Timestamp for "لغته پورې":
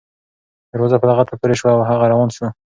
1.09-1.55